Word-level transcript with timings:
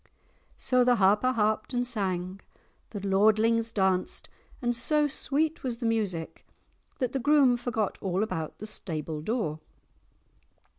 '"So 0.57 0.83
the 0.83 0.95
Harper 0.95 1.31
harped 1.31 1.75
and 1.75 1.85
sang, 1.85 2.39
the 2.89 3.01
lordlings 3.01 3.71
danced, 3.71 4.29
and 4.59 4.75
so 4.75 5.07
sweet 5.07 5.61
was 5.61 5.77
the 5.77 5.85
music 5.85 6.43
that 6.97 7.11
the 7.13 7.19
groom 7.19 7.55
forgot 7.55 7.99
all 8.01 8.23
about 8.23 8.57
the 8.57 8.65
stable 8.65 9.21
door. 9.21 9.59